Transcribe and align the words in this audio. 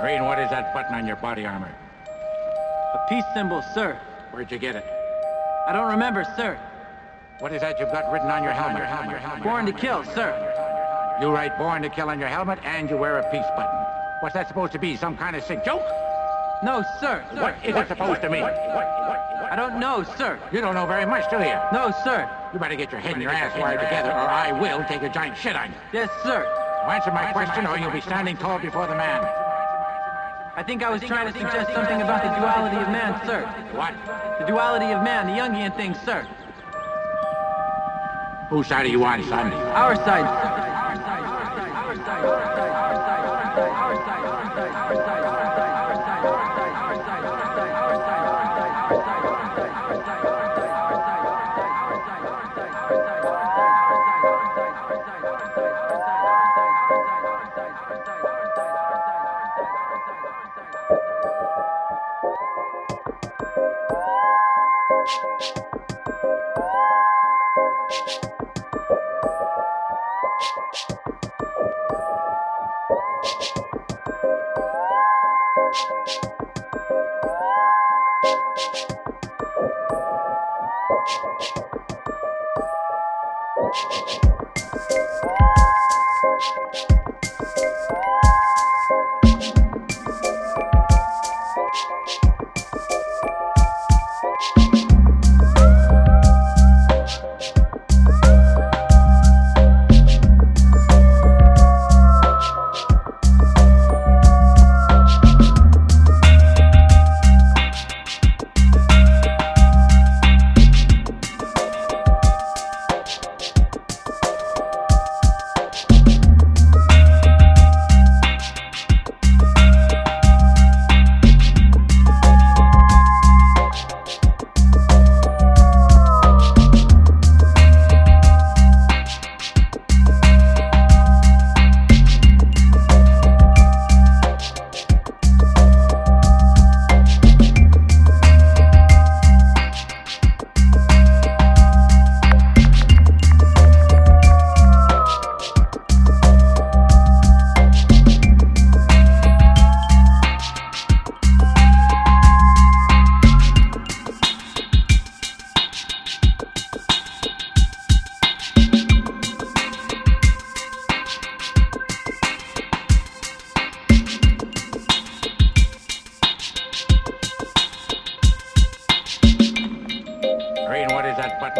Marine, 0.00 0.24
what 0.24 0.38
is 0.38 0.48
that 0.48 0.72
button 0.72 0.94
on 0.94 1.06
your 1.06 1.16
body 1.16 1.44
armor? 1.44 1.70
A 2.94 3.08
peace 3.08 3.24
symbol, 3.34 3.62
sir. 3.74 4.00
Where'd 4.30 4.50
you 4.50 4.58
get 4.58 4.74
it? 4.74 4.84
I 5.66 5.74
don't 5.74 5.90
remember, 5.90 6.24
sir. 6.36 6.58
What 7.40 7.52
is 7.52 7.60
that 7.60 7.78
you've 7.78 7.92
got 7.92 8.10
written 8.10 8.30
on 8.30 8.42
your 8.42 8.52
helmet? 8.52 9.42
Born 9.42 9.66
to 9.66 9.72
kill, 9.72 10.04
sir. 10.04 10.32
You 11.20 11.28
write 11.28 11.58
born 11.58 11.82
to 11.82 11.90
kill 11.90 12.08
on 12.08 12.18
your 12.18 12.28
helmet 12.28 12.58
and 12.64 12.88
you 12.88 12.96
wear 12.96 13.18
a 13.18 13.30
peace 13.30 13.44
button. 13.56 13.76
What's 14.20 14.34
that 14.34 14.48
supposed 14.48 14.72
to 14.72 14.78
be? 14.78 14.96
Some 14.96 15.18
kind 15.18 15.36
of 15.36 15.44
sick 15.44 15.64
joke? 15.64 15.84
No, 16.62 16.82
sir. 16.98 17.22
sir 17.34 17.42
what 17.42 17.56
is 17.62 17.74
what, 17.74 17.84
it 17.84 17.88
supposed 17.88 18.10
what, 18.10 18.22
to 18.22 18.30
mean? 18.30 18.44
I 18.44 19.54
don't 19.54 19.78
know, 19.78 20.02
sir. 20.16 20.38
You 20.50 20.62
don't 20.62 20.74
know 20.74 20.86
very 20.86 21.04
much, 21.04 21.28
do 21.30 21.36
you? 21.36 21.58
No, 21.72 21.92
sir. 22.04 22.28
You 22.54 22.58
better 22.58 22.76
get 22.76 22.90
your 22.90 23.00
head 23.00 23.14
and 23.14 23.22
your 23.22 23.32
ass 23.32 23.58
wired 23.58 23.80
together, 23.80 24.10
or 24.10 24.28
I 24.28 24.52
will 24.52 24.82
take 24.84 25.02
a 25.02 25.10
giant 25.10 25.36
shit 25.36 25.56
on 25.56 25.68
you. 25.68 25.76
Yes, 25.92 26.08
sir. 26.22 26.46
Answer 26.88 27.10
my 27.10 27.22
answer 27.22 27.32
question, 27.32 27.64
my 27.64 27.76
or 27.76 27.78
you'll 27.78 27.90
be 27.90 28.00
standing 28.00 28.36
tall 28.36 28.58
before 28.58 28.86
the 28.86 28.94
man. 28.94 29.49
I 30.56 30.62
think 30.62 30.82
I 30.82 30.90
was 30.90 31.02
I 31.02 31.06
trying 31.06 31.32
to 31.32 31.38
suggest 31.38 31.72
something 31.72 32.02
about 32.02 32.22
the 32.22 32.30
duality 32.38 32.76
of 32.76 32.88
man, 32.88 33.24
sir. 33.26 33.46
What? 33.72 33.94
The 34.40 34.46
duality 34.46 34.92
of 34.92 35.02
man, 35.02 35.26
the 35.26 35.32
Jungian 35.40 35.74
thing, 35.76 35.94
sir. 36.04 36.26
Whose 38.50 38.66
side 38.66 38.86
are 38.86 38.88
you 38.88 39.04
on, 39.04 39.22
son? 39.24 39.52
Our 39.52 39.94
side, 39.94 40.26
sir. 40.26 40.60
Our 40.80 40.96
side, 40.96 41.24
our 41.74 41.96
side, 41.96 42.20
our 42.20 42.34
side, 42.34 42.70
our 42.70 42.96
side, 42.96 43.24
our 43.30 43.96
side, 44.04 44.24
our 44.24 44.54
side, 44.54 44.74
our 44.74 44.94
side. 45.06 45.19
you 73.22 73.70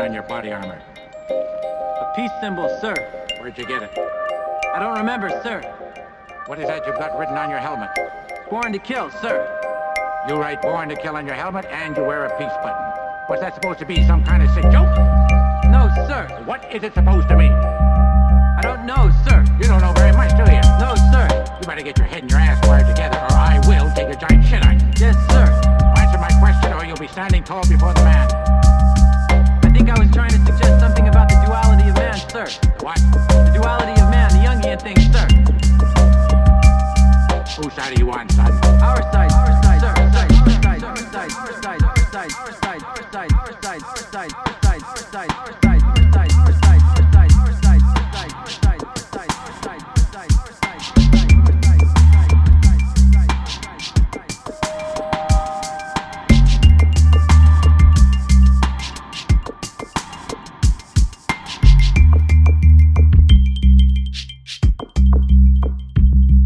on 0.01 0.15
your 0.15 0.23
body 0.23 0.51
armor? 0.51 0.81
A 1.31 2.13
peace 2.17 2.31
symbol, 2.41 2.69
sir. 2.81 2.95
Where'd 3.39 3.57
you 3.59 3.67
get 3.67 3.83
it? 3.83 3.91
I 4.75 4.79
don't 4.81 4.97
remember, 4.97 5.29
sir. 5.43 5.61
What 6.47 6.59
is 6.59 6.67
that 6.69 6.87
you've 6.87 6.99
got 6.99 7.19
written 7.19 7.37
on 7.37 7.51
your 7.51 7.59
helmet? 7.59 7.91
Born 8.49 8.73
to 8.73 8.79
kill, 8.79 9.11
sir. 9.21 9.45
You 10.27 10.37
write 10.37 10.63
born 10.63 10.89
to 10.89 10.97
kill 10.97 11.17
on 11.17 11.27
your 11.27 11.35
helmet 11.35 11.67
and 11.67 11.97
you 11.97 12.03
wear 12.03 12.25
a 12.25 12.39
peace 12.39 12.57
button. 12.63 12.83
What's 13.27 13.43
that 13.43 13.55
supposed 13.55 13.79
to 13.81 13.87
be? 13.87 14.05
Some 14.07 14.25
kind 14.25 14.43
of 14.43 14.49
sick 14.51 14.65
joke? 14.73 14.89
No, 15.69 15.93
sir. 16.09 16.43
What 16.47 16.65
is 16.75 16.83
it 16.83 16.95
supposed 16.95 17.29
to 17.29 17.37
mean? 17.37 17.53
I 17.53 18.61
don't 18.63 18.87
know, 18.87 19.11
sir. 19.29 19.45
You 19.61 19.69
don't 19.69 19.83
know 19.83 19.93
very 19.93 20.13
much, 20.13 20.31
do 20.33 20.51
you? 20.51 20.61
No, 20.81 20.95
sir. 21.13 21.29
You 21.61 21.67
better 21.67 21.83
get 21.83 21.99
your 21.99 22.07
head 22.07 22.23
and 22.23 22.31
your 22.31 22.41
ass 22.41 22.67
wired 22.67 22.87
together 22.87 23.19
or 23.19 23.33
I 23.33 23.61
will 23.69 23.93
take 23.95 24.09
a 24.09 24.17
giant 24.17 24.47
shit 24.47 24.65
on 24.65 24.81
you. 24.81 24.87
Yes, 24.97 25.17
sir. 25.29 25.45
Answer 25.97 26.19
my 26.19 26.33
question 26.41 26.73
or 26.73 26.85
you'll 26.85 26.97
be 26.97 27.09
standing 27.09 27.45
tall 27.45 27.69
before 27.69 27.93
the 27.93 28.00
side 37.81 37.99
you 37.99 38.07
want, 38.07 38.31
son? 38.33 38.53
Our 38.83 39.03
side, 39.11 39.33
our 39.33 39.63
side, 39.63 39.81
sir, 39.81 39.95
our 39.97 40.13
side, 40.13 40.33
our 40.33 40.61
side, 40.61 40.83
our 40.83 40.97
side, 41.01 41.83
our 41.83 42.07
side, 42.13 42.33
our 42.33 42.53
side, 42.53 42.83
our 42.83 43.07
side, 43.11 43.33
our 43.41 43.97
side, 44.01 44.41
our 44.41 45.01
side, 45.01 45.01
our 45.01 45.01
side, 45.01 45.01
our 45.01 45.27
side, 45.71 45.77
our 56.07 56.45
side. 64.83 66.41